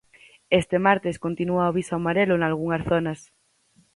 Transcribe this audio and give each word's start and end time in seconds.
Este 0.59 0.77
martes 0.87 1.21
continúa 1.25 1.65
o 1.65 1.69
aviso 1.71 1.93
amarelo 1.95 2.35
nalgunhas 2.37 2.85
zonas. 2.91 3.19